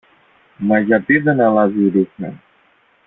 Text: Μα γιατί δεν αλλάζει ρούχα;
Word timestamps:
Μα 0.57 0.79
γιατί 0.79 1.17
δεν 1.17 1.41
αλλάζει 1.41 1.89
ρούχα; 1.89 2.33